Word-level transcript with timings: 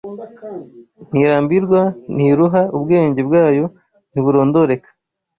ntirambwira, 1.09 1.81
ntiruha; 2.15 2.61
ubwenge 2.77 3.21
bwayo 3.27 3.65
ntiburondoreka 4.11 4.89